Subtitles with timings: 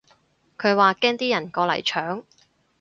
[0.57, 2.23] 佢話驚啲人過嚟搶